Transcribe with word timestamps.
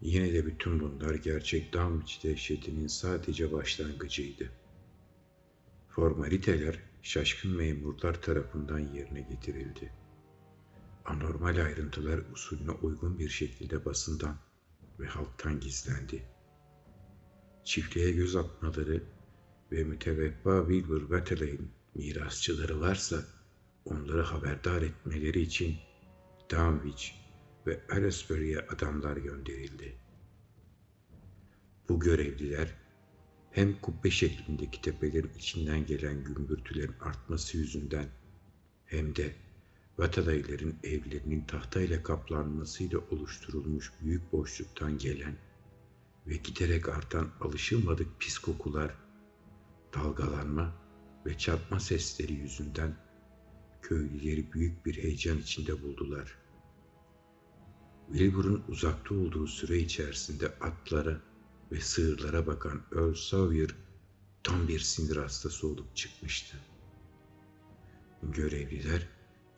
Yine 0.00 0.32
de 0.32 0.46
bütün 0.46 0.80
bunlar 0.80 1.14
gerçek 1.14 1.72
Dunwich 1.72 2.24
dehşetinin 2.24 2.86
sadece 2.86 3.52
başlangıcıydı. 3.52 4.50
Formaliteler 5.88 6.78
şaşkın 7.02 7.56
memurlar 7.56 8.22
tarafından 8.22 8.78
yerine 8.78 9.20
getirildi. 9.20 9.92
Anormal 11.04 11.64
ayrıntılar 11.64 12.20
usulüne 12.32 12.70
uygun 12.70 13.18
bir 13.18 13.28
şekilde 13.28 13.84
basından 13.84 14.36
ve 15.00 15.06
halktan 15.06 15.60
gizlendi. 15.60 16.22
Çiftliğe 17.64 18.10
göz 18.10 18.36
atmaları 18.36 19.02
ve 19.72 19.84
müteveffa 19.84 20.66
Wilbur 20.68 21.00
Watterley'in 21.00 21.70
mirasçıları 21.94 22.80
varsa 22.80 23.24
onları 23.84 24.22
haberdar 24.22 24.82
etmeleri 24.82 25.40
için 25.40 25.76
Dunwich 26.50 27.19
ve 27.66 27.80
Aylesbury'e 27.90 28.66
adamlar 28.66 29.16
gönderildi. 29.16 29.96
Bu 31.88 32.00
görevliler 32.00 32.74
hem 33.50 33.80
kubbe 33.80 34.10
şeklindeki 34.10 34.82
tepelerin 34.82 35.34
içinden 35.38 35.86
gelen 35.86 36.24
gümbürtülerin 36.24 36.94
artması 37.00 37.58
yüzünden 37.58 38.08
hem 38.86 39.16
de 39.16 39.34
Vatadayların 40.00 40.76
evlerinin 40.84 41.44
tahtayla 41.44 42.02
kaplanmasıyla 42.02 42.98
oluşturulmuş 43.10 43.92
büyük 44.00 44.32
boşluktan 44.32 44.98
gelen 44.98 45.36
ve 46.26 46.36
giderek 46.36 46.88
artan 46.88 47.28
alışılmadık 47.40 48.20
pis 48.20 48.38
kokular, 48.38 48.94
dalgalanma 49.94 50.74
ve 51.26 51.38
çarpma 51.38 51.80
sesleri 51.80 52.32
yüzünden 52.32 52.96
köylüleri 53.82 54.52
büyük 54.52 54.86
bir 54.86 55.02
heyecan 55.02 55.38
içinde 55.38 55.82
buldular. 55.82 56.39
Wilbur'un 58.12 58.62
uzakta 58.68 59.14
olduğu 59.14 59.46
süre 59.46 59.78
içerisinde 59.78 60.48
atlara 60.48 61.20
ve 61.72 61.80
sığırlara 61.80 62.46
bakan 62.46 62.82
Earl 62.92 63.14
Sawyer 63.14 63.70
tam 64.42 64.68
bir 64.68 64.80
sinir 64.80 65.16
hastası 65.16 65.68
olup 65.68 65.96
çıkmıştı. 65.96 66.56
Görevliler 68.22 69.08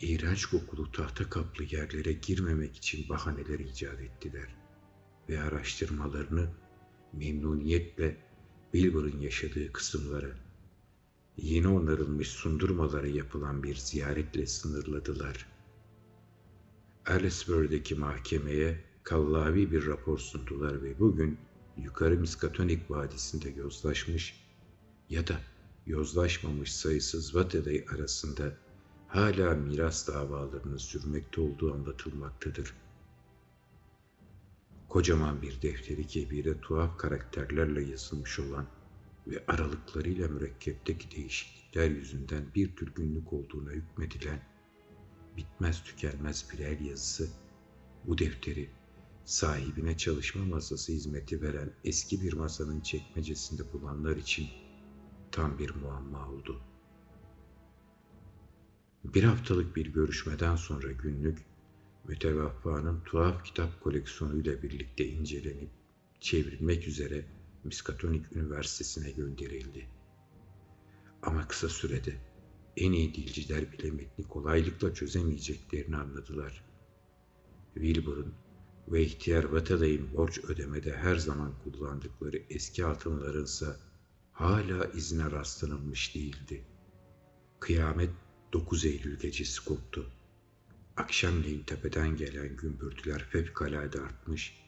iğrenç 0.00 0.46
kokulu 0.46 0.92
tahta 0.92 1.30
kaplı 1.30 1.64
yerlere 1.64 2.12
girmemek 2.12 2.76
için 2.76 3.08
bahaneler 3.08 3.58
icat 3.58 4.00
ettiler 4.00 4.56
ve 5.28 5.42
araştırmalarını 5.42 6.48
memnuniyetle 7.12 8.16
Wilbur'un 8.72 9.20
yaşadığı 9.20 9.72
kısımlara, 9.72 10.36
yeni 11.36 11.68
onarılmış 11.68 12.28
sundurmalara 12.28 13.06
yapılan 13.06 13.62
bir 13.62 13.76
ziyaretle 13.76 14.46
sınırladılar. 14.46 15.51
Aylesbury'deki 17.06 17.94
mahkemeye 17.94 18.84
kallavi 19.02 19.72
bir 19.72 19.86
rapor 19.86 20.18
sundular 20.18 20.82
ve 20.82 20.98
bugün 21.00 21.38
yukarı 21.76 22.18
Miskatonik 22.18 22.90
Vadisi'nde 22.90 23.50
yozlaşmış 23.50 24.46
ya 25.08 25.26
da 25.26 25.40
yozlaşmamış 25.86 26.74
sayısız 26.74 27.34
Vatedey 27.34 27.86
arasında 27.94 28.56
hala 29.08 29.54
miras 29.54 30.08
davalarının 30.08 30.76
sürmekte 30.76 31.40
olduğu 31.40 31.74
anlatılmaktadır. 31.74 32.74
Kocaman 34.88 35.42
bir 35.42 35.62
defteri 35.62 36.06
kebire 36.06 36.60
tuhaf 36.60 36.98
karakterlerle 36.98 37.82
yazılmış 37.82 38.38
olan 38.38 38.66
ve 39.26 39.44
aralıklarıyla 39.48 40.28
mürekkepteki 40.28 41.16
değişiklikler 41.16 41.90
yüzünden 41.90 42.44
bir 42.54 42.76
tür 42.76 42.94
günlük 42.94 43.32
olduğuna 43.32 43.70
hükmedilen 43.70 44.51
bitmez 45.36 45.84
tükenmez 45.84 46.46
bir 46.52 46.58
el 46.58 46.80
yazısı 46.80 47.28
bu 48.06 48.18
defteri 48.18 48.70
sahibine 49.24 49.96
çalışma 49.96 50.44
masası 50.44 50.92
hizmeti 50.92 51.42
veren 51.42 51.70
eski 51.84 52.22
bir 52.22 52.32
masanın 52.32 52.80
çekmecesinde 52.80 53.72
bulanlar 53.72 54.16
için 54.16 54.48
tam 55.32 55.58
bir 55.58 55.74
muamma 55.74 56.28
oldu. 56.28 56.60
Bir 59.04 59.24
haftalık 59.24 59.76
bir 59.76 59.86
görüşmeden 59.86 60.56
sonra 60.56 60.92
günlük 60.92 61.38
mütevaffanın 62.08 63.00
tuhaf 63.04 63.44
kitap 63.44 63.80
koleksiyonuyla 63.80 64.62
birlikte 64.62 65.06
incelenip 65.06 65.70
çevrilmek 66.20 66.88
üzere 66.88 67.24
Miskatonik 67.64 68.32
Üniversitesi'ne 68.32 69.10
gönderildi. 69.10 69.88
Ama 71.22 71.48
kısa 71.48 71.68
sürede 71.68 72.14
en 72.76 72.92
iyi 72.92 73.14
dilciler 73.14 73.72
bile 73.72 73.90
metni 73.90 74.28
kolaylıkla 74.28 74.94
çözemeyeceklerini 74.94 75.96
anladılar. 75.96 76.64
Wilbur'un 77.74 78.34
ve 78.88 79.02
ihtiyar 79.02 79.44
Vatalay'ın 79.44 80.14
borç 80.14 80.38
ödemede 80.44 80.96
her 80.96 81.16
zaman 81.16 81.52
kullandıkları 81.64 82.42
eski 82.50 82.84
altınlarınsa 82.84 83.76
hala 84.32 84.84
izine 84.84 85.30
rastlanılmış 85.30 86.14
değildi. 86.14 86.64
Kıyamet 87.60 88.10
9 88.52 88.84
Eylül 88.84 89.18
gecesi 89.18 89.64
koptu. 89.64 90.06
Akşamleyin 90.96 91.62
tepeden 91.62 92.16
gelen 92.16 92.56
gümbürtüler 92.56 93.24
fevkalade 93.24 94.00
artmış 94.00 94.62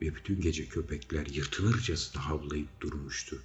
ve 0.00 0.14
bütün 0.14 0.40
gece 0.40 0.68
köpekler 0.68 1.26
yırtınırcasına 1.26 2.28
havlayıp 2.28 2.80
durmuştu. 2.80 3.42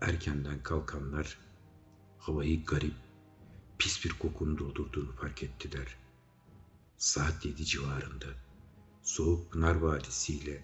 Erkenden 0.00 0.62
kalkanlar 0.62 1.43
havayı 2.28 2.64
garip, 2.64 2.94
pis 3.78 4.04
bir 4.04 4.10
kokunun 4.10 4.58
doldurduğunu 4.58 5.12
fark 5.12 5.42
ettiler. 5.42 5.96
Saat 6.96 7.44
yedi 7.44 7.64
civarında 7.64 8.26
Soğuk 9.02 9.52
Pınar 9.52 9.74
Vadisi 9.74 10.34
ile 10.34 10.62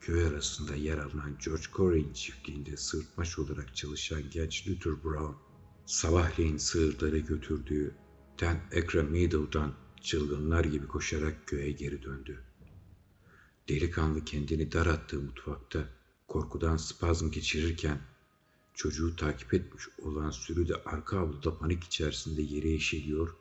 köy 0.00 0.26
arasında 0.26 0.74
yer 0.74 0.98
alan 0.98 1.38
George 1.44 1.62
Corey'in 1.72 2.12
çiftliğinde 2.12 2.76
sırtmaş 2.76 3.38
olarak 3.38 3.76
çalışan 3.76 4.22
genç 4.30 4.68
Luther 4.68 5.04
Brown, 5.04 5.34
sabahleyin 5.86 6.56
sığırları 6.56 7.18
götürdüğü 7.18 7.94
Dan 8.40 8.56
Ekra 8.72 9.02
Meadow'dan 9.02 9.74
çılgınlar 10.00 10.64
gibi 10.64 10.86
koşarak 10.86 11.46
köye 11.46 11.72
geri 11.72 12.02
döndü. 12.02 12.44
Delikanlı 13.68 14.24
kendini 14.24 14.72
dar 14.72 14.86
attığı 14.86 15.20
mutfakta 15.20 15.88
korkudan 16.28 16.76
spazm 16.76 17.30
geçirirken 17.30 17.98
çocuğu 18.80 19.16
takip 19.16 19.54
etmiş 19.54 19.88
olan 20.02 20.30
sürü 20.30 20.68
de 20.68 20.74
arka 20.84 21.18
avluda 21.18 21.58
panik 21.58 21.84
içerisinde 21.84 22.42
yere 22.42 22.72
eşeliyor, 22.72 23.36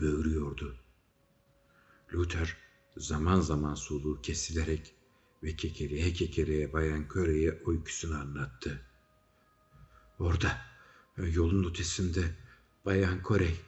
böğürüyordu. 0.00 0.76
Luther 2.14 2.56
zaman 2.96 3.40
zaman 3.40 3.74
soluğu 3.74 4.20
kesilerek 4.22 4.94
ve 5.42 5.56
kekeleye 5.56 6.12
kekeleye 6.12 6.72
Bayan 6.72 7.08
Köre'ye 7.08 7.62
öyküsünü 7.66 8.16
anlattı. 8.16 8.86
Orada 10.18 10.58
yolun 11.16 11.70
ötesinde 11.70 12.36
Bayan 12.84 13.22
Korey 13.22 13.60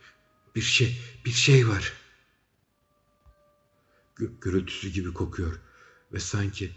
bir 0.54 0.60
şey 0.60 1.00
bir 1.24 1.30
şey 1.30 1.68
var. 1.68 1.92
Gök 4.16 4.42
gürültüsü 4.42 4.88
gibi 4.88 5.12
kokuyor 5.12 5.60
ve 6.12 6.20
sanki 6.20 6.72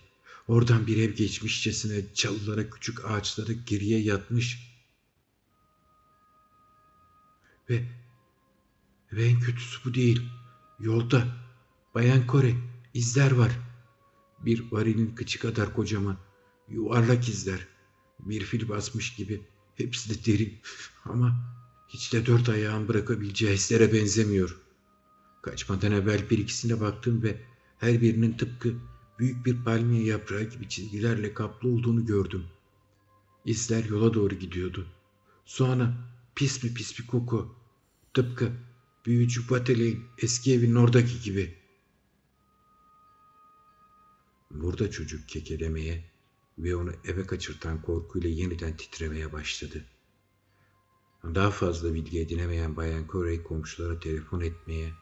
oradan 0.47 0.87
bir 0.87 0.97
ev 0.97 1.13
geçmişçesine 1.13 2.13
çalılara 2.13 2.69
küçük 2.69 3.05
ağaçlara 3.05 3.51
geriye 3.51 3.99
yatmış. 3.99 4.77
Ve, 7.69 7.85
ve 9.13 9.25
en 9.25 9.39
kötüsü 9.39 9.89
bu 9.89 9.93
değil. 9.93 10.21
Yolda 10.79 11.27
Bayan 11.95 12.27
Kore 12.27 12.55
izler 12.93 13.31
var. 13.31 13.51
Bir 14.39 14.71
varilin 14.71 15.15
kıçı 15.15 15.39
kadar 15.39 15.73
kocaman. 15.73 16.17
Yuvarlak 16.69 17.29
izler. 17.29 17.67
Bir 18.19 18.43
fil 18.43 18.69
basmış 18.69 19.15
gibi. 19.15 19.41
Hepsi 19.75 20.09
de 20.09 20.31
derin. 20.31 20.59
Ama 21.05 21.57
hiç 21.87 22.13
de 22.13 22.25
dört 22.25 22.49
ayağın 22.49 22.87
bırakabileceği 22.87 23.53
hislere 23.53 23.93
benzemiyor. 23.93 24.57
Kaçmadan 25.41 25.91
evvel 25.91 26.29
bir 26.29 26.37
ikisine 26.37 26.81
baktım 26.81 27.23
ve 27.23 27.41
her 27.77 28.01
birinin 28.01 28.37
tıpkı 28.37 28.73
büyük 29.19 29.45
bir 29.45 29.63
palmiye 29.63 30.03
yaprağı 30.03 30.43
gibi 30.43 30.69
çizgilerle 30.69 31.33
kaplı 31.33 31.69
olduğunu 31.69 32.05
gördüm. 32.05 32.45
İzler 33.45 33.83
yola 33.83 34.13
doğru 34.13 34.35
gidiyordu. 34.35 34.87
Sonra 35.45 35.93
pis 36.35 36.63
bir 36.63 36.73
pis 36.73 36.99
bir 36.99 37.07
koku. 37.07 37.55
Tıpkı 38.13 38.51
büyücü 39.05 39.49
Batele'in 39.49 40.05
eski 40.17 40.53
evinin 40.53 40.75
oradaki 40.75 41.21
gibi. 41.21 41.55
Burada 44.51 44.91
çocuk 44.91 45.29
kekelemeye 45.29 46.11
ve 46.59 46.75
onu 46.75 46.91
eve 47.05 47.27
kaçırtan 47.27 47.81
korkuyla 47.81 48.29
yeniden 48.29 48.77
titremeye 48.77 49.33
başladı. 49.33 49.85
Daha 51.23 51.51
fazla 51.51 51.93
bilgi 51.93 52.19
edinemeyen 52.19 52.75
Bayan 52.75 53.07
Corey 53.07 53.43
komşulara 53.43 53.99
telefon 53.99 54.41
etmeye 54.41 54.93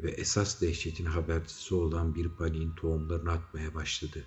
ve 0.00 0.10
esas 0.10 0.60
dehşetin 0.60 1.04
habercisi 1.04 1.74
olan 1.74 2.14
bir 2.14 2.28
paniğin 2.28 2.74
tohumlarını 2.74 3.30
atmaya 3.30 3.74
başladı. 3.74 4.24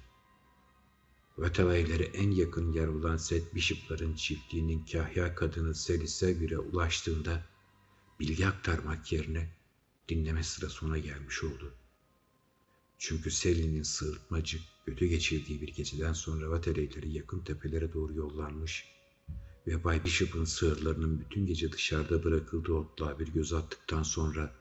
Vatalayları 1.37 2.03
en 2.03 2.31
yakın 2.31 2.71
yer 2.71 2.87
olan 2.87 3.17
Seth 3.17 3.55
Bishop'ların 3.55 4.15
çiftliğinin 4.15 4.85
kahya 4.85 5.35
kadını 5.35 5.75
Sally 5.75 6.07
Sevir'e 6.07 6.57
ulaştığında 6.57 7.45
bilgi 8.19 8.47
aktarmak 8.47 9.11
yerine 9.11 9.49
dinleme 10.09 10.43
sırası 10.43 10.85
ona 10.85 10.97
gelmiş 10.97 11.43
oldu. 11.43 11.73
Çünkü 12.97 13.31
Selin'in 13.31 13.83
sığırtmacı, 13.83 14.59
kötü 14.85 15.05
geçirdiği 15.05 15.61
bir 15.61 15.67
geceden 15.67 16.13
sonra 16.13 16.49
vatereyleri 16.49 17.11
yakın 17.11 17.39
tepelere 17.39 17.93
doğru 17.93 18.13
yollanmış 18.13 18.85
ve 19.67 19.83
Bay 19.83 20.05
Bishop'ın 20.05 20.45
sığırlarının 20.45 21.19
bütün 21.19 21.45
gece 21.45 21.71
dışarıda 21.71 22.23
bırakıldığı 22.23 22.73
otluğa 22.73 23.19
bir 23.19 23.27
göz 23.27 23.53
attıktan 23.53 24.03
sonra 24.03 24.60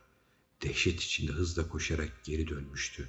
dehşet 0.62 1.00
içinde 1.00 1.32
hızla 1.32 1.68
koşarak 1.68 2.24
geri 2.24 2.48
dönmüştü. 2.48 3.08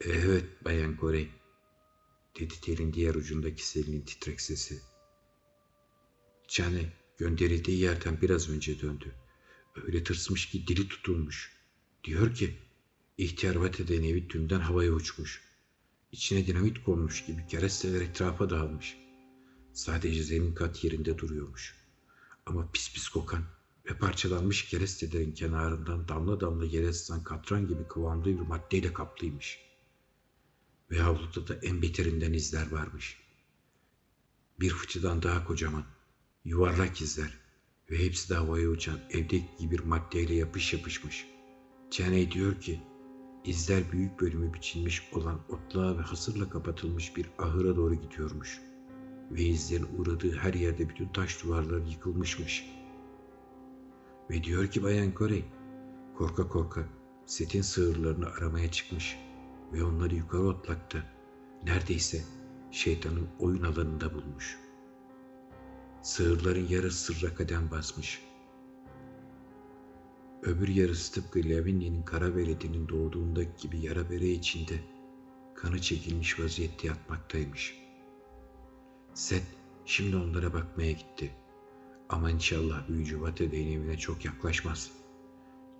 Evet 0.00 0.64
Bayan 0.64 0.96
Corey, 1.00 1.28
dedi 2.40 2.54
telin 2.60 2.92
diğer 2.92 3.14
ucundaki 3.14 3.66
Selin'in 3.68 4.00
titrek 4.00 4.40
sesi. 4.40 4.80
Cane 6.48 6.92
gönderildiği 7.18 7.78
yerden 7.78 8.20
biraz 8.20 8.48
önce 8.50 8.80
döndü. 8.80 9.14
Öyle 9.84 10.04
tırsmış 10.04 10.50
ki 10.50 10.66
dili 10.66 10.88
tutulmuş. 10.88 11.52
Diyor 12.04 12.34
ki, 12.34 12.58
ihtiyar 13.18 13.54
Vate'den 13.54 14.02
evi 14.02 14.28
tümden 14.28 14.60
havaya 14.60 14.92
uçmuş. 14.92 15.42
İçine 16.12 16.46
dinamit 16.46 16.84
konmuş 16.84 17.26
gibi 17.26 17.46
keresteler 17.46 18.00
etrafa 18.00 18.50
dağılmış. 18.50 18.96
Sadece 19.72 20.22
zemin 20.22 20.54
kat 20.54 20.84
yerinde 20.84 21.18
duruyormuş. 21.18 21.76
Ama 22.46 22.70
pis 22.72 22.92
pis 22.92 23.08
kokan 23.08 23.44
ve 23.90 23.94
parçalanmış 23.94 24.68
kerestelerin 24.68 25.32
kenarından 25.32 26.08
damla 26.08 26.40
damla 26.40 26.64
yere 26.64 26.92
sızan 26.92 27.24
katran 27.24 27.68
gibi 27.68 27.88
kıvamlı 27.88 28.24
bir 28.24 28.40
maddeyle 28.40 28.92
kaplıymış. 28.92 29.58
Ve 30.90 30.98
havluda 30.98 31.48
da 31.48 31.54
en 31.62 31.82
beterinden 31.82 32.32
izler 32.32 32.72
varmış. 32.72 33.16
Bir 34.60 34.70
fıçıdan 34.70 35.22
daha 35.22 35.44
kocaman, 35.44 35.84
yuvarlak 36.44 37.00
izler 37.00 37.38
ve 37.90 38.04
hepsi 38.04 38.30
de 38.30 38.34
havaya 38.34 38.68
uçan 38.68 39.00
evdeki 39.10 39.48
gibi 39.58 39.78
bir 39.78 39.84
maddeyle 39.84 40.34
yapış 40.34 40.72
yapışmış. 40.72 41.26
Cheney 41.90 42.30
diyor 42.30 42.60
ki, 42.60 42.80
izler 43.44 43.92
büyük 43.92 44.20
bölümü 44.20 44.54
biçilmiş 44.54 45.08
olan 45.12 45.40
otluğa 45.48 45.98
ve 45.98 46.02
hasırla 46.02 46.50
kapatılmış 46.50 47.16
bir 47.16 47.26
ahıra 47.38 47.76
doğru 47.76 47.94
gidiyormuş. 47.94 48.60
Ve 49.30 49.42
izlerin 49.42 49.86
uğradığı 49.98 50.36
her 50.36 50.54
yerde 50.54 50.88
bütün 50.88 51.08
taş 51.08 51.44
duvarlar 51.44 51.86
yıkılmışmış. 51.86 52.77
Ve 54.30 54.44
diyor 54.44 54.66
ki 54.66 54.82
Bayan 54.82 55.12
Corey, 55.18 55.44
korka 56.16 56.48
korka 56.48 56.80
setin 57.26 57.62
sığırlarını 57.62 58.26
aramaya 58.26 58.70
çıkmış 58.70 59.18
ve 59.72 59.84
onları 59.84 60.14
yukarı 60.14 60.42
otlakta, 60.42 60.98
neredeyse 61.64 62.24
şeytanın 62.70 63.28
oyun 63.38 63.62
alanında 63.62 64.14
bulmuş.'' 64.14 64.68
Sığırların 66.02 66.68
yarısı 66.68 67.14
sırra 67.14 67.34
kadem 67.34 67.70
basmış. 67.70 68.22
Öbür 70.42 70.68
yarısı 70.68 71.12
tıpkı 71.12 71.38
Lavinia'nın 71.38 72.02
kara 72.02 72.36
veledinin 72.36 72.88
doğduğundaki 72.88 73.62
gibi 73.62 73.80
yara 73.80 74.10
bere 74.10 74.26
içinde 74.26 74.74
kanı 75.54 75.80
çekilmiş 75.80 76.40
vaziyette 76.40 76.86
yatmaktaymış. 76.86 77.82
Seth 79.14 79.46
şimdi 79.84 80.16
onlara 80.16 80.52
bakmaya 80.52 80.92
gitti. 80.92 81.30
Ama 82.08 82.30
inşallah 82.30 82.88
büyücü 82.88 83.20
Vatede'nin 83.20 83.72
evine 83.72 83.98
çok 83.98 84.24
yaklaşmaz. 84.24 84.90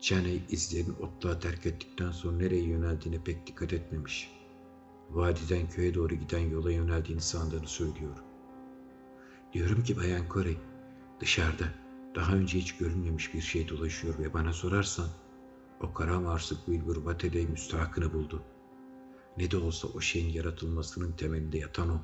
Chaney 0.01 0.43
izlerini 0.49 0.93
otluğa 0.93 1.39
terk 1.39 1.67
ettikten 1.67 2.11
sonra 2.11 2.37
nereye 2.37 2.63
yöneldiğine 2.63 3.25
pek 3.25 3.47
dikkat 3.47 3.73
etmemiş. 3.73 4.31
Vadiden 5.11 5.69
köye 5.69 5.95
doğru 5.95 6.15
giden 6.15 6.51
yola 6.51 6.73
yöneldiğini 6.73 7.21
sandığını 7.21 7.67
söylüyor. 7.67 8.17
Diyorum 9.53 9.85
ki 9.85 9.97
Bayan 9.97 10.25
Corey, 10.33 10.57
dışarıda 11.21 11.65
daha 12.15 12.33
önce 12.33 12.59
hiç 12.59 12.77
görünmemiş 12.77 13.35
bir 13.35 13.41
şey 13.41 13.69
dolaşıyor 13.69 14.19
ve 14.19 14.35
bana 14.35 14.53
sorarsan 14.53 15.09
o 15.81 15.93
kara 15.95 16.21
marsık 16.21 16.59
Wilbur 16.67 16.97
Vatedey 16.97 17.47
müstahakını 17.47 18.13
buldu. 18.13 18.43
Ne 19.37 19.51
de 19.51 19.57
olsa 19.57 19.89
o 19.89 20.01
şeyin 20.01 20.33
yaratılmasının 20.33 21.13
temelinde 21.13 21.59
yatan 21.59 21.91
o. 21.91 22.01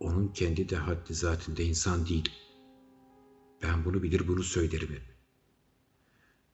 Onun 0.00 0.28
kendi 0.28 0.68
de 0.68 0.76
haddi 0.76 1.14
zatinde 1.14 1.64
insan 1.64 2.06
değil. 2.06 2.30
Ben 3.68 3.84
bunu 3.84 4.02
bilir 4.02 4.28
bunu 4.28 4.42
söylerim 4.42 4.90
hep. 4.90 5.16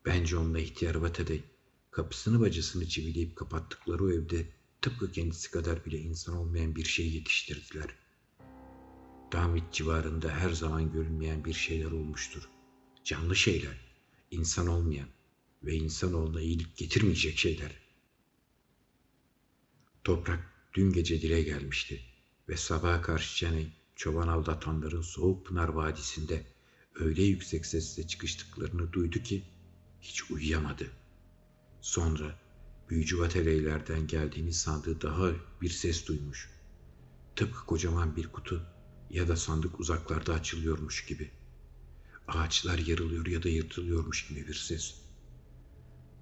Bence 0.05 0.37
onunla 0.37 0.59
ihtiyar 0.59 0.95
Vatedey 0.95 1.45
kapısını 1.91 2.41
bacasını 2.41 2.89
çivileyip 2.89 3.37
kapattıkları 3.37 4.05
o 4.05 4.11
evde 4.11 4.47
tıpkı 4.81 5.13
kendisi 5.13 5.51
kadar 5.51 5.85
bile 5.85 5.99
insan 5.99 6.37
olmayan 6.37 6.77
bir 6.77 6.85
şey 6.85 7.13
yetiştirdiler.'' 7.15 8.03
Damit 9.33 9.73
civarında 9.73 10.31
her 10.31 10.51
zaman 10.51 10.93
görünmeyen 10.93 11.45
bir 11.45 11.53
şeyler 11.53 11.91
olmuştur. 11.91 12.49
Canlı 13.05 13.37
şeyler, 13.37 13.81
insan 14.31 14.67
olmayan 14.67 15.09
ve 15.63 15.75
insanoğluna 15.75 16.41
iyilik 16.41 16.77
getirmeyecek 16.77 17.39
şeyler. 17.39 17.73
Toprak 20.05 20.53
dün 20.75 20.93
gece 20.93 21.23
dile 21.23 21.43
gelmişti 21.43 22.01
ve 22.49 22.57
sabaha 22.57 23.03
karşı 23.03 23.37
Ceney, 23.37 23.69
çoban 23.97 24.29
aldatanların 24.29 25.03
Soğuk 25.03 25.47
Pınar 25.47 25.69
Vadisi'nde 25.69 26.47
öyle 26.95 27.23
yüksek 27.23 27.67
sesle 27.67 28.07
çıkıştıklarını 28.07 28.93
duydu 28.93 29.19
ki 29.19 29.43
hiç 30.01 30.31
uyuyamadı. 30.31 30.91
Sonra 31.81 32.39
büyücü 32.91 33.19
vateleylerden 33.19 34.07
geldiğini 34.07 34.53
sandığı 34.53 35.01
daha 35.01 35.31
bir 35.61 35.71
ses 35.71 36.07
duymuş. 36.07 36.51
Tıpkı 37.37 37.67
kocaman 37.67 38.17
bir 38.17 38.27
kutu 38.27 38.63
ya 39.11 39.29
da 39.29 39.37
sandık 39.37 39.81
uzaklarda 39.81 40.35
açılıyormuş 40.35 41.07
gibi. 41.07 41.31
Ağaçlar 42.29 42.79
yarılıyor 42.79 43.27
ya 43.27 43.43
da 43.43 43.49
yırtılıyormuş 43.49 44.29
gibi 44.29 44.49
bir 44.49 44.55
ses. 44.55 44.95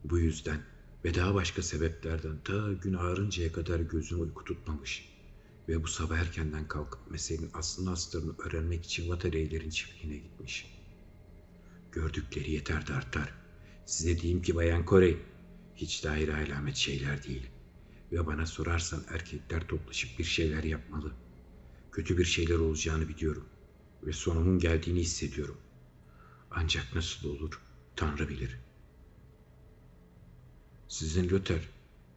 Bu 0.04 0.18
yüzden 0.18 0.62
ve 1.04 1.14
daha 1.14 1.34
başka 1.34 1.62
sebeplerden 1.62 2.38
ta 2.44 2.72
gün 2.72 2.94
ağarıncaya 2.94 3.52
kadar 3.52 3.80
gözünü 3.80 4.20
uyku 4.20 4.44
tutmamış 4.44 5.19
ve 5.70 5.82
bu 5.82 5.88
sabah 5.88 6.18
erkenden 6.18 6.68
kalkıp 6.68 7.10
meselenin 7.10 7.50
aslını 7.54 7.90
astarını 7.90 8.34
öğrenmek 8.38 8.84
için 8.84 9.08
Vatareylerin 9.08 9.70
çiftliğine 9.70 10.18
gitmiş. 10.18 10.66
Gördükleri 11.92 12.50
yeter 12.50 12.86
de. 12.86 12.92
Size 13.86 14.20
diyeyim 14.20 14.42
ki 14.42 14.54
Bayan 14.54 14.84
Korey, 14.84 15.18
hiç 15.76 16.04
dair 16.04 16.28
alamet 16.28 16.76
şeyler 16.76 17.24
değil. 17.24 17.50
Ve 18.12 18.26
bana 18.26 18.46
sorarsan 18.46 19.04
erkekler 19.08 19.68
toplaşıp 19.68 20.18
bir 20.18 20.24
şeyler 20.24 20.64
yapmalı.'' 20.64 21.30
Kötü 21.92 22.18
bir 22.18 22.24
şeyler 22.24 22.58
olacağını 22.58 23.08
biliyorum 23.08 23.46
ve 24.02 24.12
sonumun 24.12 24.58
geldiğini 24.58 25.00
hissediyorum. 25.00 25.56
Ancak 26.50 26.94
nasıl 26.94 27.28
olur 27.28 27.60
Tanrı 27.96 28.28
bilir. 28.28 28.56
Sizin 30.88 31.30
Luther 31.30 31.68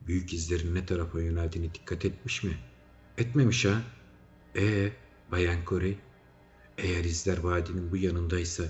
büyük 0.02 0.34
izlerin 0.34 0.76
ne 0.76 0.86
tarafa 0.86 1.22
yöneldiğini 1.22 1.74
dikkat 1.74 2.06
etmiş 2.06 2.44
mi? 2.44 2.58
Etmemiş 3.18 3.66
ha? 3.66 3.82
Ee, 4.56 4.92
Bayan 5.32 5.60
Corey, 5.66 5.98
eğer 6.78 7.04
izler 7.04 7.38
vadinin 7.38 7.92
bu 7.92 7.98
yanındaysa 7.98 8.64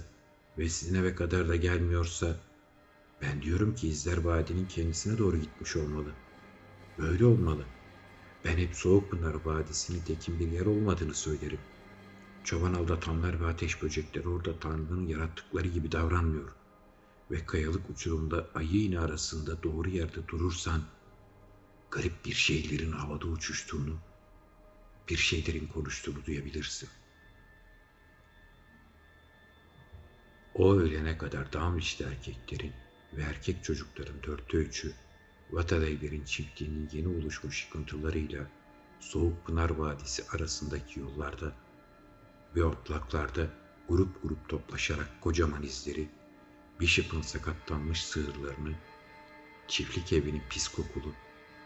ve 0.58 0.70
sizin 0.70 0.96
eve 0.96 1.16
kadar 1.16 1.50
da 1.50 1.56
gelmiyorsa 1.56 2.36
ben 3.22 3.42
diyorum 3.42 3.76
ki 3.76 3.88
izler 3.88 4.18
vadinin 4.18 4.68
kendisine 4.68 5.18
doğru 5.18 5.38
gitmiş 5.38 5.76
olmalı. 5.76 6.12
Böyle 6.98 7.26
olmalı.'' 7.26 7.84
Ben 8.46 8.58
hep 8.58 8.76
Soğukpınar 8.76 9.34
Vadisi'nin 9.46 10.02
tekin 10.02 10.40
bir 10.40 10.48
yer 10.48 10.66
olmadığını 10.66 11.14
söylerim. 11.14 11.60
Çoban 12.44 12.74
aldatanlar 12.74 13.42
ve 13.42 13.46
ateş 13.46 13.84
böcekleri 13.84 14.28
orada 14.30 14.60
Tanrı'nın 14.60 15.08
yarattıkları 15.08 15.68
gibi 15.68 15.92
davranmıyor. 15.92 16.52
Ve 17.32 17.46
kayalık 17.46 17.90
uçurumda 17.90 18.48
ayı 18.56 18.70
iğne 18.70 19.00
arasında 19.00 19.64
doğru 19.64 19.90
yerde 19.90 20.28
durursan 20.28 20.82
garip 21.92 22.26
bir 22.26 22.34
şeylerin 22.34 22.92
havada 22.92 23.28
uçuştuğunu, 23.28 23.98
bir 25.10 25.18
şeylerin 25.18 25.68
konuştuğunu 25.68 26.26
duyabilirsin. 26.26 26.90
O 30.56 30.74
ölene 30.74 31.18
kadar 31.18 31.54
Damliş'te 31.54 32.04
erkeklerin 32.04 32.74
ve 33.14 33.22
erkek 33.22 33.64
çocukların 33.64 34.24
dörtte 34.24 34.58
üçü 34.58 34.94
Vatadayber'in 35.52 36.24
çiftliğinin 36.24 36.90
yeni 36.94 37.08
oluşmuş 37.08 37.66
yıkıntılarıyla 37.66 38.48
Soğuk 39.00 39.46
Pınar 39.46 39.70
Vadisi 39.70 40.24
arasındaki 40.30 41.00
yollarda 41.00 41.56
ve 42.56 42.64
otlaklarda 42.64 43.48
grup 43.90 44.24
grup 44.24 44.50
toplaşarak 44.50 45.22
kocaman 45.22 45.64
izleri, 45.64 46.10
Bishop'ın 46.80 47.22
sakatlanmış 47.22 48.06
sığırlarını, 48.06 48.74
çiftlik 49.68 50.14
evinin 50.14 50.44
pis 50.50 50.68
kokulu, 50.68 51.14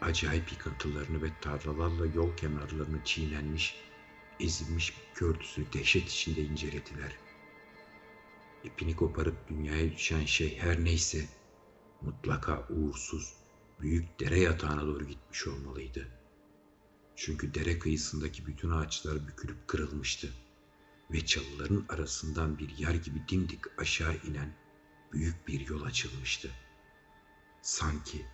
acayip 0.00 0.52
yıkıntılarını 0.52 1.22
ve 1.22 1.28
tarlalarla 1.40 2.06
yol 2.06 2.36
kenarlarını 2.36 3.04
çiğnenmiş, 3.04 3.76
ezilmiş 4.40 4.94
kördüsünü 5.14 5.72
dehşet 5.72 6.08
içinde 6.08 6.42
incelediler. 6.42 7.16
İpini 8.64 8.96
koparıp 8.96 9.48
dünyaya 9.48 9.92
düşen 9.92 10.24
şey 10.24 10.58
her 10.58 10.84
neyse, 10.84 11.28
mutlaka 12.02 12.68
uğursuz, 12.70 13.34
büyük 13.80 14.20
dere 14.20 14.40
yatağına 14.40 14.86
doğru 14.86 15.04
gitmiş 15.04 15.46
olmalıydı. 15.46 16.08
Çünkü 17.16 17.54
dere 17.54 17.78
kıyısındaki 17.78 18.46
bütün 18.46 18.70
ağaçlar 18.70 19.28
bükülüp 19.28 19.68
kırılmıştı 19.68 20.28
ve 21.10 21.26
çalıların 21.26 21.86
arasından 21.88 22.58
bir 22.58 22.68
yer 22.78 22.94
gibi 22.94 23.28
dimdik 23.28 23.80
aşağı 23.80 24.16
inen 24.16 24.56
büyük 25.12 25.48
bir 25.48 25.68
yol 25.68 25.82
açılmıştı. 25.82 26.50
Sanki 27.62 28.26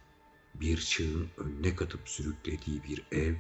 bir 0.55 0.81
çığın 0.81 1.31
önüne 1.37 1.77
katıp 1.77 2.09
sürüklediği 2.09 2.83
bir 2.85 3.07
ev, 3.13 3.35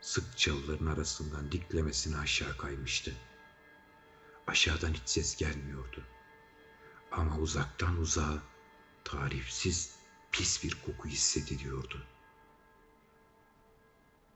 sık 0.00 0.38
çalıların 0.38 0.86
arasından 0.86 1.52
diklemesine 1.52 2.16
aşağı 2.16 2.56
kaymıştı. 2.56 3.14
Aşağıdan 4.46 4.92
hiç 4.92 5.02
ses 5.04 5.36
gelmiyordu. 5.36 6.04
Ama 7.12 7.38
uzaktan 7.38 7.98
uzağa 7.98 8.42
tarifsiz 9.04 9.96
pis 10.32 10.64
bir 10.64 10.78
koku 10.86 11.08
hissediliyordu. 11.08 12.06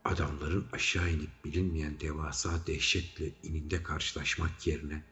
Adamların 0.05 0.69
aşağı 0.73 1.11
inip 1.11 1.45
bilinmeyen 1.45 2.01
devasa 2.01 2.67
dehşetle 2.67 3.33
ininde 3.43 3.83
karşılaşmak 3.83 4.67
yerine 4.67 5.05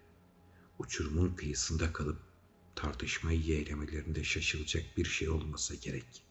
uçurumun 0.79 1.35
kıyısında 1.35 1.93
kalıp 1.93 2.19
tartışmayı 2.77 3.41
yeğlemelerinde 3.41 4.25
şaşılacak 4.25 4.97
bir 4.97 5.05
şey 5.05 5.29
olmasa 5.29 5.75
gerek. 5.75 6.30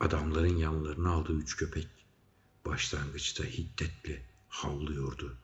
Adamların 0.00 0.56
yanlarına 0.56 1.10
aldığı 1.10 1.32
üç 1.32 1.56
köpek 1.56 1.88
başlangıçta 2.66 3.44
hiddetle 3.44 4.22
havlıyordu. 4.48 5.36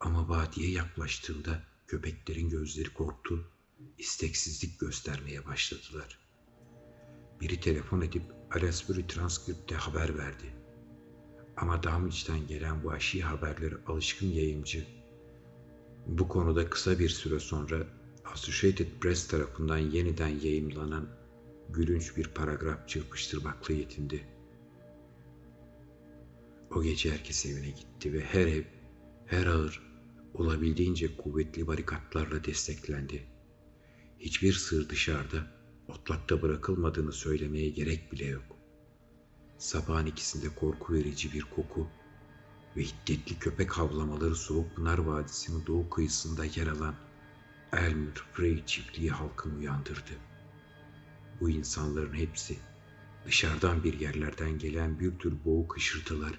Ama 0.00 0.28
vadiye 0.28 0.70
yaklaştığında 0.70 1.62
köpeklerin 1.86 2.50
gözleri 2.50 2.92
korktu, 2.92 3.50
isteksizlik 3.98 4.80
göstermeye 4.80 5.46
başladılar. 5.46 6.18
Biri 7.40 7.60
telefon 7.60 8.00
edip 8.00 8.22
Aylesbury 8.50 9.06
Transcript'te 9.06 9.74
haber 9.74 10.18
verdi. 10.18 10.54
Ama 11.56 11.82
Damiç'ten 11.82 12.46
gelen 12.46 12.84
vahşi 12.84 13.22
haberleri 13.22 13.74
alışkın 13.86 14.26
yayımcı 14.26 14.86
bu 16.06 16.28
konuda 16.28 16.70
kısa 16.70 16.98
bir 16.98 17.08
süre 17.08 17.40
sonra 17.40 17.86
Associated 18.24 18.86
Press 19.00 19.28
tarafından 19.28 19.78
yeniden 19.78 20.28
yayımlanan 20.28 21.08
gülünç 21.68 22.16
bir 22.16 22.28
paragraf 22.28 22.88
çırpıştırmakla 22.88 23.74
yetindi. 23.74 24.28
O 26.70 26.82
gece 26.82 27.12
herkes 27.12 27.46
evine 27.46 27.70
gitti 27.70 28.12
ve 28.12 28.20
her 28.20 28.46
ev, 28.46 28.64
her 29.26 29.46
ağır 29.46 29.82
olabildiğince 30.34 31.16
kuvvetli 31.16 31.66
barikatlarla 31.66 32.44
desteklendi. 32.44 33.26
Hiçbir 34.18 34.52
sır 34.52 34.88
dışarıda, 34.88 35.46
otlakta 35.88 36.42
bırakılmadığını 36.42 37.12
söylemeye 37.12 37.70
gerek 37.70 38.12
bile 38.12 38.24
yok. 38.24 38.56
Sabahın 39.58 40.06
ikisinde 40.06 40.54
korku 40.54 40.94
verici 40.94 41.32
bir 41.32 41.42
koku 41.42 41.88
ve 42.76 42.82
hiddetli 42.82 43.38
köpek 43.38 43.72
havlamaları 43.72 44.34
Soğuk 44.34 44.76
Pınar 44.76 44.98
Vadisi'nin 44.98 45.66
doğu 45.66 45.90
kıyısında 45.90 46.44
yer 46.44 46.66
alan 46.66 46.94
Elmer 47.72 48.14
Frey 48.32 48.66
çiftliği 48.66 49.10
halkını 49.10 49.58
uyandırdı. 49.58 50.12
Bu 51.40 51.50
insanların 51.50 52.14
hepsi 52.14 52.58
dışarıdan 53.24 53.84
bir 53.84 54.00
yerlerden 54.00 54.58
gelen 54.58 55.00
bir 55.00 55.18
tür 55.18 55.44
boğuk 55.44 55.76
hışırtılar 55.76 56.38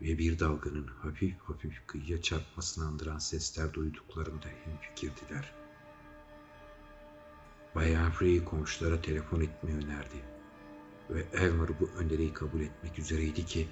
ve 0.00 0.18
bir 0.18 0.38
dalganın 0.38 0.86
hafif 0.86 1.38
hafif 1.38 1.86
kıyıya 1.86 2.22
çarpmasını 2.22 2.86
andıran 2.86 3.18
sesler 3.18 3.72
duyduklarında 3.72 4.46
hemfikirdiler. 4.64 5.52
Bayan 7.74 8.10
Frey 8.10 8.44
komşulara 8.44 9.02
telefon 9.02 9.40
etmeyi 9.40 9.76
önerdi 9.76 10.24
ve 11.10 11.26
Elmer 11.32 11.80
bu 11.80 11.90
öneriyi 11.98 12.32
kabul 12.32 12.60
etmek 12.60 12.98
üzereydi 12.98 13.46
ki 13.46 13.68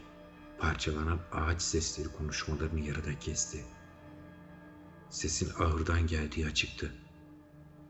Parçalanan 0.58 1.20
ağaç 1.32 1.62
sesleri 1.62 2.08
konuşmalarını 2.08 2.80
yarıda 2.80 3.18
kesti. 3.18 3.64
Sesin 5.10 5.50
ağırdan 5.58 6.06
geldiği 6.06 6.46
açıktı. 6.46 6.92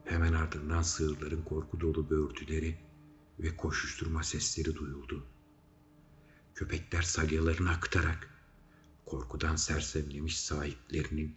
Hemen 0.09 0.33
ardından 0.33 0.83
sığırların 0.83 1.43
korku 1.43 1.81
dolu 1.81 2.11
böğürtüleri 2.11 2.79
ve 3.39 3.57
koşuşturma 3.57 4.23
sesleri 4.23 4.75
duyuldu. 4.75 5.27
Köpekler 6.55 7.03
salyalarını 7.03 7.71
aktarak 7.71 8.45
korkudan 9.07 9.57
sersemlemiş 9.57 10.41
sahiplerinin 10.41 11.37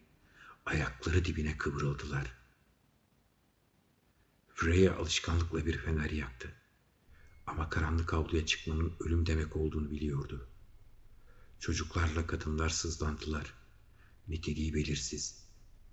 ayakları 0.66 1.26
dibine 1.26 1.58
kıvrıldılar. 1.58 2.38
Freya 4.56 4.96
alışkanlıkla 4.96 5.66
bir 5.66 5.78
fener 5.78 6.10
yaktı. 6.10 6.54
Ama 7.48 7.70
karanlık 7.70 8.14
avluya 8.14 8.46
çıkmanın 8.46 8.94
ölüm 9.00 9.26
demek 9.26 9.56
olduğunu 9.56 9.92
biliyordu. 9.92 10.48
Çocuklarla 11.60 12.28
kadınlar 12.28 12.70
sızlandılar. 12.70 13.54
Niteliği 14.28 14.74
belirsiz. 14.74 15.41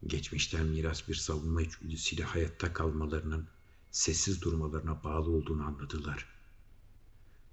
Geçmişten 0.07 0.67
miras 0.67 1.09
bir 1.09 1.15
savunma 1.15 1.63
içgüdüsüyle 1.63 2.25
hayatta 2.25 2.73
kalmalarının 2.73 3.49
sessiz 3.91 4.43
durmalarına 4.43 5.05
bağlı 5.05 5.31
olduğunu 5.31 5.65
anladılar. 5.65 6.27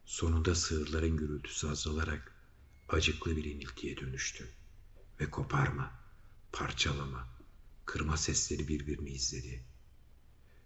Sonunda 0.05 0.55
sığırların 0.55 1.17
gürültüsü 1.17 1.67
azalarak 1.67 2.31
acıklı 2.89 3.37
bir 3.37 3.43
iniltiye 3.43 3.97
dönüştü. 3.97 4.49
Ve 5.19 5.29
koparma, 5.29 5.91
parçalama, 6.51 7.27
kırma 7.85 8.17
sesleri 8.17 8.67
birbirini 8.67 9.09
izledi. 9.09 9.63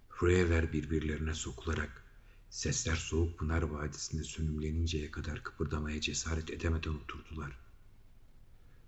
Freyaler 0.10 0.74
birbirlerine 0.74 1.34
sokularak 1.34 2.10
Sesler 2.50 2.96
soğuk 2.96 3.40
Pınar 3.40 3.62
Vadisi'nde 3.62 4.24
sönümleninceye 4.24 5.12
kadar 5.12 5.44
kıpırdamaya 5.44 6.02
cesaret 6.02 6.50
edemeden 6.50 6.94
oturdular. 6.94 7.58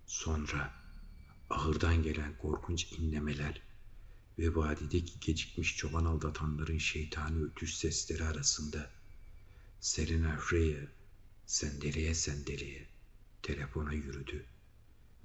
Sonra 0.06 0.81
ahırdan 1.52 2.04
gelen 2.04 2.38
korkunç 2.38 2.92
inlemeler 2.92 3.62
ve 4.40 4.56
vadideki 4.56 5.20
gecikmiş 5.20 5.78
çoban 5.78 6.06
aldatanların 6.06 6.78
şeytani 6.78 7.44
ötüş 7.44 7.76
sesleri 7.76 8.24
arasında 8.24 8.92
Serena 9.80 10.38
Freya 10.38 10.80
sendeleye 11.46 12.14
sendeleye 12.14 12.88
telefona 13.44 13.94
yürüdü 13.94 14.46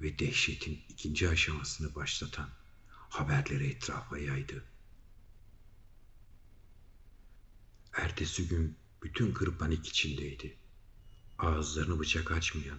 ve 0.01 0.19
dehşetin 0.19 0.81
ikinci 0.89 1.29
aşamasını 1.29 1.95
başlatan 1.95 2.51
haberleri 2.89 3.67
etrafa 3.67 4.19
yaydı. 4.19 4.65
Ertesi 7.93 8.49
gün 8.49 8.77
bütün 9.03 9.33
kır 9.33 9.59
panik 9.59 9.87
içindeydi. 9.87 10.57
Ağızlarını 11.39 11.99
bıçak 11.99 12.31
açmayan, 12.31 12.79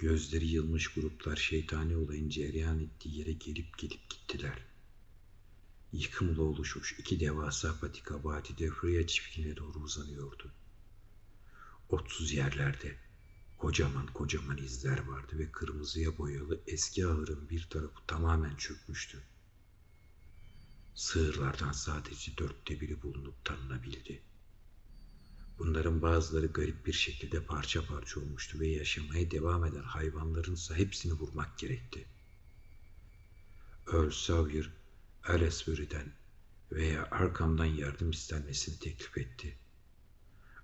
gözleri 0.00 0.46
yılmış 0.46 0.88
gruplar 0.88 1.36
şeytani 1.36 1.96
olayın 1.96 2.28
cereyan 2.28 2.80
ettiği 2.80 3.18
yere 3.18 3.32
gelip 3.32 3.78
gelip 3.78 4.10
gittiler. 4.10 4.58
Yıkımla 5.92 6.42
oluşmuş 6.42 6.96
iki 6.98 7.20
devasa 7.20 7.80
patika 7.80 8.24
vadide 8.24 8.70
Freya 8.70 9.06
çiftliğine 9.06 9.56
doğru 9.56 9.78
uzanıyordu. 9.78 10.52
Otsuz 11.88 12.32
yerlerde 12.32 12.96
kocaman 13.58 14.06
kocaman 14.06 14.58
izler 14.58 14.98
vardı 15.06 15.38
ve 15.38 15.52
kırmızıya 15.52 16.18
boyalı 16.18 16.60
eski 16.66 17.06
ahırın 17.06 17.48
bir 17.48 17.66
tarafı 17.70 18.06
tamamen 18.06 18.56
çökmüştü. 18.56 19.22
Sığırlardan 20.94 21.72
sadece 21.72 22.36
dörtte 22.38 22.80
biri 22.80 23.02
bulunup 23.02 23.44
tanınabildi. 23.44 24.22
Bunların 25.60 26.02
bazıları 26.02 26.46
garip 26.46 26.86
bir 26.86 26.92
şekilde 26.92 27.44
parça 27.44 27.86
parça 27.86 28.20
olmuştu 28.20 28.60
ve 28.60 28.68
yaşamaya 28.68 29.30
devam 29.30 29.64
eden 29.64 29.82
hayvanlarınsa 29.82 30.76
hepsini 30.76 31.12
vurmak 31.12 31.58
gerekti. 31.58 32.06
Earl 33.92 34.10
Sawyer, 34.10 34.70
Aylesbury'den 35.22 36.12
veya 36.72 37.08
arkamdan 37.10 37.64
yardım 37.64 38.10
istenmesini 38.10 38.78
teklif 38.78 39.18
etti. 39.18 39.58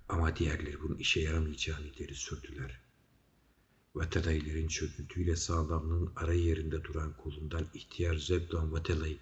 Ama 0.08 0.36
diğerleri 0.36 0.80
bunun 0.80 0.98
işe 0.98 1.20
yaramayacağını 1.20 1.86
ileri 1.86 2.14
sürdüler. 2.14 2.80
Vatelayların 3.94 4.68
çöküntüyle 4.68 5.36
sağlamlığın 5.36 6.12
ara 6.16 6.34
yerinde 6.34 6.84
duran 6.84 7.16
kolundan 7.16 7.66
ihtiyar 7.74 8.16
Zebdon 8.16 8.72
Vatelay, 8.72 9.18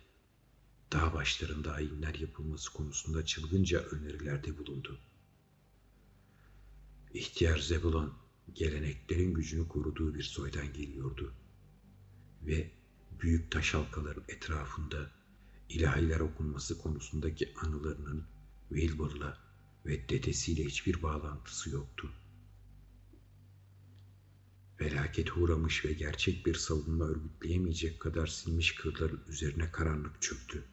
dağ 0.93 1.14
başlarında 1.14 1.73
ayinler 1.73 2.14
yapılması 2.14 2.73
konusunda 2.73 3.26
çılgınca 3.26 3.81
önerilerde 3.81 4.59
bulundu. 4.59 5.00
İhtiyar 7.14 7.59
Zebulon 7.59 8.14
geleneklerin 8.54 9.35
gücünü 9.35 9.68
koruduğu 9.68 10.14
bir 10.14 10.23
soydan 10.23 10.73
geliyordu. 10.73 11.35
Ve 12.42 12.71
büyük 13.21 13.50
taş 13.50 13.75
halkaların 13.75 14.25
etrafında 14.28 15.11
ilahiler 15.68 16.21
okunması 16.21 16.78
konusundaki 16.78 17.54
anılarının 17.62 18.25
Wilbur'la 18.68 19.38
ve 19.87 20.09
dedesiyle 20.09 20.64
hiçbir 20.64 21.02
bağlantısı 21.02 21.71
yoktu. 21.71 22.11
Felaket 24.76 25.37
uğramış 25.37 25.85
ve 25.85 25.92
gerçek 25.92 26.47
bir 26.47 26.54
savunma 26.54 27.04
örgütleyemeyecek 27.04 28.00
kadar 28.00 28.26
silmiş 28.26 28.75
kırların 28.75 29.25
üzerine 29.28 29.73
karanlık 29.73 30.23
çöktü. 30.23 30.64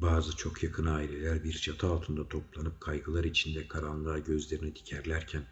Bazı 0.00 0.36
çok 0.36 0.62
yakın 0.62 0.86
aileler 0.86 1.44
bir 1.44 1.52
çatı 1.52 1.86
altında 1.86 2.28
toplanıp 2.28 2.80
kaygılar 2.80 3.24
içinde 3.24 3.68
karanlığa 3.68 4.18
gözlerini 4.18 4.76
dikerlerken 4.76 5.46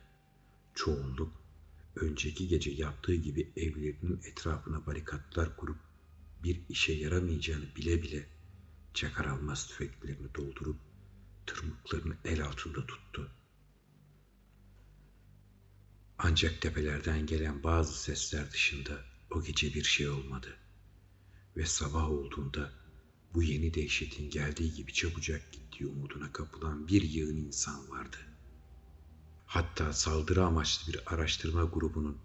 çoğunluk 0.75 1.33
önceki 1.97 2.49
gece 2.49 2.71
yaptığı 2.71 3.15
gibi 3.15 3.53
evlerinin 3.57 4.21
etrafına 4.25 4.87
barikatlar 4.87 5.57
kurup 5.57 5.79
bir 6.45 6.61
işe 6.69 6.93
yaramayacağını 6.93 7.77
bile 7.77 8.03
bile 8.03 8.27
çakar 8.95 9.25
almaz 9.25 9.69
tüfeklerini 9.69 10.35
doldurup 10.35 10.77
tırmıklarını 11.47 12.17
el 12.25 12.45
altında 12.45 12.87
tuttu. 12.87 13.31
Ancak 16.19 16.61
tepelerden 16.61 17.27
gelen 17.27 17.63
bazı 17.63 18.03
sesler 18.03 18.51
dışında 18.51 19.01
o 19.31 19.43
gece 19.43 19.75
bir 19.75 19.85
şey 19.85 20.09
olmadı. 20.09 20.57
Ve 21.57 21.67
sabah 21.67 22.11
olduğunda 22.11 22.73
bu 23.37 23.43
yeni 23.43 23.75
dehşetin 23.75 24.31
geldiği 24.31 24.75
gibi 24.75 24.93
çabucak 24.93 25.53
gittiği 25.53 25.87
umuduna 25.87 26.33
kapılan 26.33 26.89
bir 26.89 27.03
yığın 27.03 27.37
insan 27.37 27.91
vardı. 27.91 28.17
Hatta 29.47 29.93
saldırı 29.93 30.45
amaçlı 30.45 30.93
bir 30.93 31.15
araştırma 31.15 31.65
grubunun 31.65 32.19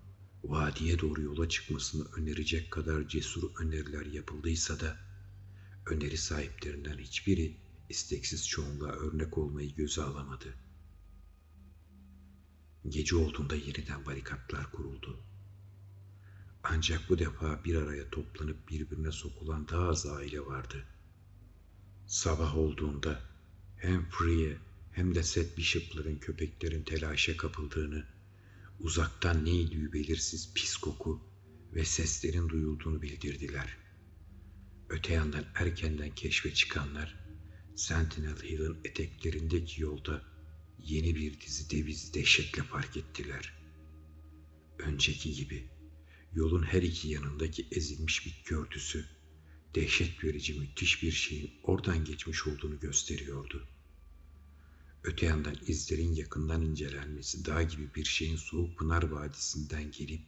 vadiye 0.44 1.00
doğru 1.00 1.22
yola 1.22 1.50
çıkmasını 1.50 2.06
önerecek 2.16 2.72
kadar 2.72 3.08
cesur 3.08 3.56
öneriler 3.60 4.06
yapıldıysa 4.06 4.80
da 4.80 4.98
öneri 5.86 6.18
sahiplerinden 6.18 6.98
hiçbiri 6.98 7.58
isteksiz 7.90 8.48
çoğunluğa 8.48 8.92
örnek 8.92 9.38
olmayı 9.38 9.76
göze 9.76 10.04
alamadı. 10.04 10.54
Gece 12.90 13.16
olduğunda 13.16 13.56
yeniden 13.56 14.06
barikatlar 14.06 14.72
kuruldu. 14.72 15.20
Ancak 16.64 17.10
bu 17.10 17.20
defa 17.20 17.64
bir 17.64 17.76
araya 17.76 18.10
toplanıp 18.10 18.70
birbirine 18.70 19.12
sokulan 19.12 19.68
daha 19.68 19.88
az 19.88 20.06
aile 20.06 20.46
vardı. 20.46 20.86
Sabah 22.12 22.58
olduğunda 22.58 23.22
hem 23.78 24.10
Free'ye 24.10 24.58
hem 24.92 25.16
de 25.16 25.24
Seth 25.24 25.58
Bishop'ların 25.58 26.16
köpeklerin 26.16 26.84
telaşa 26.84 27.38
kapıldığını, 27.38 28.06
uzaktan 28.80 29.46
neydi 29.46 29.94
belirsiz 29.94 30.54
pis 30.54 30.78
koku 30.78 31.22
ve 31.74 31.86
seslerin 31.86 32.50
duyulduğunu 32.50 33.02
bildirdiler. 33.02 33.78
Öte 34.90 35.14
yandan 35.14 35.46
erkenden 35.56 36.16
keşfe 36.16 36.54
çıkanlar, 36.54 37.16
Sentinel 37.76 38.44
Hill'in 38.44 38.78
eteklerindeki 38.84 39.82
yolda 39.82 40.22
yeni 40.80 41.16
bir 41.16 41.42
dizi 41.42 41.70
deviz 41.70 42.14
dehşetle 42.14 42.64
fark 42.64 42.98
ettiler. 42.98 43.54
Önceki 44.80 45.34
gibi 45.34 45.70
yolun 46.34 46.64
her 46.64 46.82
iki 46.82 47.08
yanındaki 47.08 47.68
ezilmiş 47.72 48.26
bitki 48.26 48.56
örtüsü, 48.56 49.06
dehşet 49.76 50.24
verici 50.24 50.60
müthiş 50.60 51.04
bir 51.04 51.12
şeyin 51.12 51.52
oradan 51.64 52.06
geçmiş 52.06 52.48
olduğunu 52.48 52.80
gösteriyordu. 52.80 53.68
Öte 55.04 55.26
yandan 55.26 55.56
izlerin 55.68 56.14
yakından 56.14 56.62
incelenmesi 56.62 57.46
dağ 57.46 57.64
gibi 57.64 57.96
bir 57.96 58.06
şeyin 58.06 58.36
soğuk 58.36 58.78
pınar 58.78 59.04
vadisinden 59.04 59.92
gelip 59.92 60.22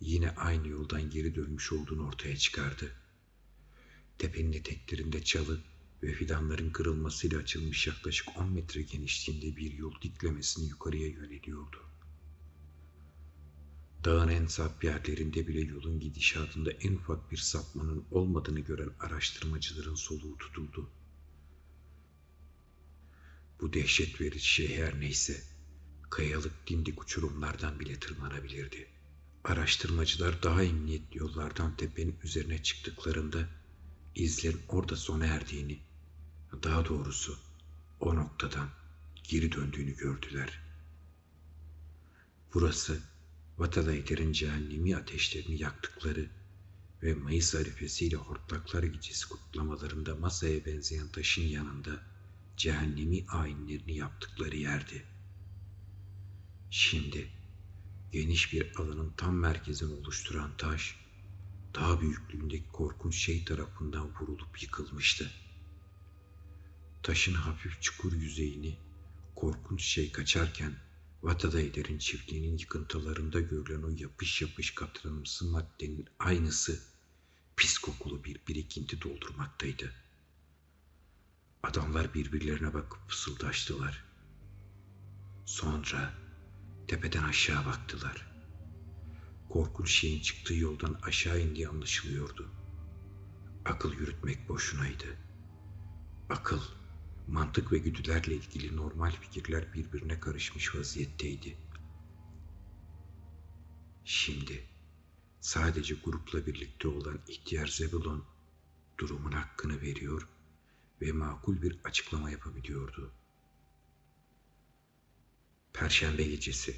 yine 0.00 0.30
aynı 0.30 0.68
yoldan 0.68 1.10
geri 1.10 1.34
dönmüş 1.34 1.72
olduğunu 1.72 2.06
ortaya 2.06 2.36
çıkardı. 2.36 2.92
Tepenin 4.18 4.52
eteklerinde 4.52 5.24
çalı 5.24 5.60
ve 6.02 6.12
fidanların 6.12 6.70
kırılmasıyla 6.70 7.38
açılmış 7.38 7.86
yaklaşık 7.86 8.38
10 8.38 8.52
metre 8.52 8.82
genişliğinde 8.82 9.56
bir 9.56 9.72
yol 9.72 10.00
diklemesini 10.02 10.68
yukarıya 10.68 11.08
yöneliyordu. 11.08 11.87
Dağın 14.04 14.28
en 14.28 14.46
sap 14.46 14.84
yerlerinde 14.84 15.46
bile 15.48 15.60
yolun 15.60 16.00
gidişatında 16.00 16.70
en 16.70 16.92
ufak 16.92 17.30
bir 17.30 17.36
sapmanın 17.36 18.04
olmadığını 18.10 18.60
gören 18.60 18.90
araştırmacıların 19.00 19.94
soluğu 19.94 20.38
tutuldu. 20.38 20.90
Bu 23.60 23.72
dehşet 23.72 24.20
verici 24.20 24.48
şey 24.48 24.76
her 24.76 25.00
neyse, 25.00 25.42
kayalık 26.10 26.68
dimdik 26.68 27.02
uçurumlardan 27.02 27.80
bile 27.80 28.00
tırmanabilirdi. 28.00 28.86
Araştırmacılar 29.44 30.42
daha 30.42 30.62
emniyetli 30.62 31.18
yollardan 31.18 31.76
tepenin 31.76 32.16
üzerine 32.24 32.62
çıktıklarında 32.62 33.48
izlerin 34.14 34.60
orada 34.68 34.96
sona 34.96 35.26
erdiğini, 35.26 35.78
daha 36.62 36.84
doğrusu 36.84 37.38
o 38.00 38.16
noktadan 38.16 38.68
geri 39.24 39.52
döndüğünü 39.52 39.96
gördüler. 39.96 40.60
Burası 42.54 43.00
Vatalayter'in 43.58 44.32
cehennemi 44.32 44.96
ateşlerini 44.96 45.62
yaktıkları 45.62 46.30
ve 47.02 47.14
Mayıs 47.14 47.54
arifesiyle 47.54 48.16
hortlaklar 48.16 48.82
gecesi 48.82 49.28
kutlamalarında 49.28 50.16
masaya 50.16 50.64
benzeyen 50.66 51.08
taşın 51.08 51.42
yanında 51.42 52.02
cehennemi 52.56 53.24
ayinlerini 53.28 53.96
yaptıkları 53.96 54.56
yerdi. 54.56 55.04
Şimdi 56.70 57.28
geniş 58.12 58.52
bir 58.52 58.76
alanın 58.76 59.12
tam 59.16 59.36
merkezini 59.36 59.92
oluşturan 59.92 60.56
taş, 60.56 60.96
daha 61.74 62.00
büyüklüğündeki 62.00 62.68
korkunç 62.72 63.16
şey 63.16 63.44
tarafından 63.44 64.14
vurulup 64.20 64.62
yıkılmıştı. 64.62 65.30
Taşın 67.02 67.34
hafif 67.34 67.82
çukur 67.82 68.12
yüzeyini 68.12 68.78
korkunç 69.36 69.82
şey 69.84 70.12
kaçarken 70.12 70.87
Vatadayder'in 71.22 71.98
çiftliğinin 71.98 72.58
yıkıntılarında 72.58 73.40
görülen 73.40 73.82
o 73.82 73.88
yapış 73.88 74.42
yapış 74.42 74.74
katranımsı 74.74 75.44
maddenin 75.44 76.08
aynısı 76.18 76.80
pis 77.56 77.78
kokulu 77.78 78.24
bir 78.24 78.40
birikinti 78.48 79.02
doldurmaktaydı. 79.02 79.92
Adamlar 81.62 82.14
birbirlerine 82.14 82.74
bakıp 82.74 83.08
fısıldaştılar. 83.08 84.04
Sonra 85.46 86.14
tepeden 86.88 87.24
aşağı 87.24 87.66
baktılar. 87.66 88.26
Korkunç 89.48 89.90
şeyin 89.90 90.20
çıktığı 90.20 90.54
yoldan 90.54 91.00
aşağı 91.02 91.40
indiği 91.40 91.68
anlaşılıyordu. 91.68 92.50
Akıl 93.64 93.92
yürütmek 93.92 94.48
boşunaydı. 94.48 95.16
Akıl 96.30 96.60
mantık 97.28 97.72
ve 97.72 97.78
güdülerle 97.78 98.34
ilgili 98.34 98.76
normal 98.76 99.10
fikirler 99.10 99.74
birbirine 99.74 100.20
karışmış 100.20 100.74
vaziyetteydi. 100.74 101.56
Şimdi 104.04 104.66
sadece 105.40 105.94
grupla 105.94 106.46
birlikte 106.46 106.88
olan 106.88 107.20
ihtiyar 107.28 107.66
Zebulon 107.66 108.24
durumun 108.98 109.32
hakkını 109.32 109.80
veriyor 109.80 110.28
ve 111.02 111.12
makul 111.12 111.62
bir 111.62 111.78
açıklama 111.84 112.30
yapabiliyordu. 112.30 113.12
Perşembe 115.72 116.22
gecesi 116.22 116.76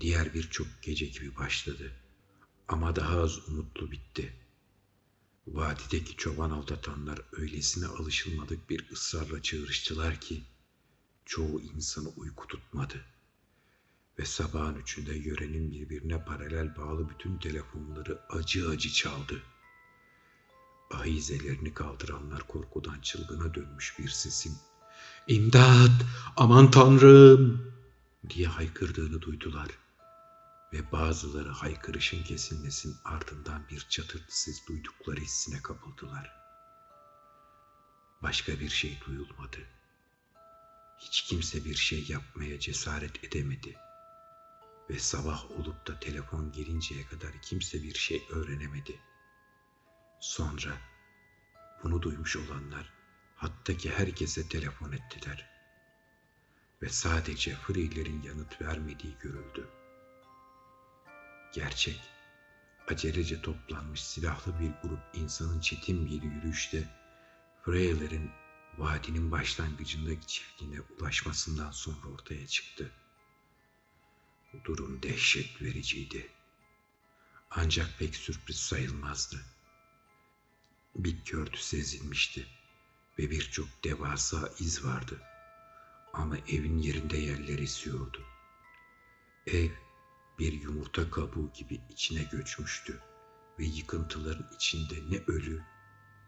diğer 0.00 0.34
birçok 0.34 0.66
gece 0.82 1.06
gibi 1.06 1.36
başladı 1.36 1.92
ama 2.68 2.96
daha 2.96 3.20
az 3.20 3.48
umutlu 3.48 3.90
bitti.'' 3.90 4.45
Vadideki 5.46 6.16
çoban 6.16 6.50
aldatanlar 6.50 7.20
öylesine 7.32 7.86
alışılmadık 7.86 8.70
bir 8.70 8.90
ısrarla 8.92 9.42
çığırıştılar 9.42 10.20
ki 10.20 10.44
çoğu 11.24 11.60
insanı 11.60 12.08
uyku 12.08 12.46
tutmadı. 12.48 13.04
Ve 14.18 14.24
sabahın 14.24 14.74
üçünde 14.74 15.14
yörenin 15.14 15.70
birbirine 15.72 16.24
paralel 16.24 16.76
bağlı 16.76 17.08
bütün 17.08 17.38
telefonları 17.38 18.20
acı 18.28 18.68
acı 18.68 18.92
çaldı. 18.92 19.42
Ahizelerini 20.90 21.74
kaldıranlar 21.74 22.46
korkudan 22.46 23.00
çılgına 23.00 23.54
dönmüş 23.54 23.98
bir 23.98 24.08
sesin 24.08 24.56
''İmdat! 25.28 25.90
Aman 26.36 26.70
Tanrım!'' 26.70 27.72
diye 28.28 28.46
haykırdığını 28.46 29.22
duydular.'' 29.22 29.85
Ve 30.72 30.92
bazıları 30.92 31.48
haykırışın 31.50 32.22
kesilmesinin 32.22 32.96
ardından 33.04 33.68
bir 33.68 33.86
çatırtısız 33.88 34.66
duydukları 34.68 35.20
hissine 35.20 35.62
kapıldılar. 35.62 36.32
Başka 38.22 38.60
bir 38.60 38.68
şey 38.68 39.00
duyulmadı. 39.06 39.58
Hiç 40.98 41.22
kimse 41.22 41.64
bir 41.64 41.74
şey 41.74 42.06
yapmaya 42.08 42.60
cesaret 42.60 43.24
edemedi. 43.24 43.76
Ve 44.90 44.98
sabah 44.98 45.50
olup 45.50 45.86
da 45.86 46.00
telefon 46.00 46.52
gelinceye 46.52 47.06
kadar 47.06 47.42
kimse 47.42 47.82
bir 47.82 47.94
şey 47.94 48.22
öğrenemedi. 48.30 49.00
Sonra 50.20 50.78
bunu 51.82 52.02
duymuş 52.02 52.36
olanlar 52.36 52.92
hattaki 53.36 53.90
herkese 53.90 54.48
telefon 54.48 54.92
ettiler. 54.92 55.50
Ve 56.82 56.88
sadece 56.88 57.54
Free'lerin 57.54 58.22
yanıt 58.22 58.60
vermediği 58.60 59.18
görüldü. 59.18 59.68
Gerçek, 61.52 62.00
acelece 62.88 63.42
toplanmış 63.42 64.02
silahlı 64.02 64.60
bir 64.60 64.88
grup 64.88 65.00
insanın 65.14 65.60
çetin 65.60 66.06
bir 66.06 66.22
yürüyüşte 66.22 66.88
Freyler'in 67.64 68.30
vadinin 68.78 69.30
başlangıcındaki 69.30 70.26
çiftliğine 70.26 70.80
ulaşmasından 70.80 71.70
sonra 71.70 72.08
ortaya 72.08 72.46
çıktı. 72.46 72.92
Durum 74.64 75.02
dehşet 75.02 75.62
vericiydi. 75.62 76.28
Ancak 77.50 77.98
pek 77.98 78.16
sürpriz 78.16 78.56
sayılmazdı. 78.56 79.44
Bitki 80.94 81.36
örtüsü 81.36 81.78
ezilmişti 81.78 82.46
ve 83.18 83.30
birçok 83.30 83.68
devasa 83.84 84.52
iz 84.58 84.84
vardı. 84.84 85.22
Ama 86.12 86.38
evin 86.38 86.78
yerinde 86.78 87.16
yerler 87.16 87.58
esiyordu. 87.58 88.22
Ev 89.46 89.70
bir 90.38 90.52
yumurta 90.52 91.10
kabuğu 91.10 91.52
gibi 91.52 91.80
içine 91.90 92.24
göçmüştü 92.24 93.02
ve 93.58 93.64
yıkıntıların 93.64 94.48
içinde 94.54 94.94
ne 95.10 95.18
ölü 95.26 95.62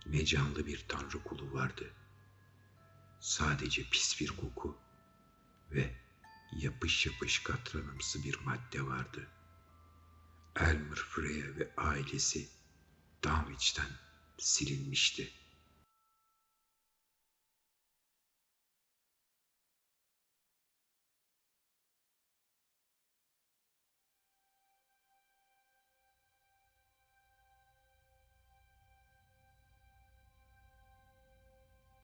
ne 0.06 0.24
canlı 0.24 0.66
bir 0.66 0.84
tanrı 0.88 1.22
kulu 1.24 1.52
vardı. 1.52 1.90
sadece 3.20 3.82
pis 3.90 4.20
bir 4.20 4.28
koku 4.28 4.78
ve 5.70 5.96
yapış 6.52 7.06
yapış 7.06 7.42
katranımsı 7.42 8.24
bir 8.24 8.38
madde 8.44 8.82
vardı. 8.82 9.28
Elmer 10.56 10.96
Freya 10.98 11.56
ve 11.56 11.74
ailesi 11.76 12.48
Dunwich'ten 13.24 13.90
silinmişti. 14.38 15.32